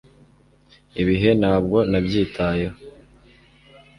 [1.01, 2.77] ibihe ntabwo nabyitayeho